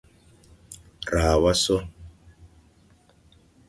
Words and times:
Raa 1.11 1.35
wa 1.43 1.51
sɔ. 1.63 1.77